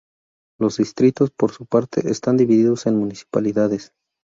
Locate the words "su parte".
1.51-2.09